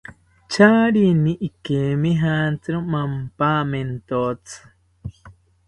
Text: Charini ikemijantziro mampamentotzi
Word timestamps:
Charini 0.53 1.31
ikemijantziro 1.47 2.79
mampamentotzi 2.93 4.57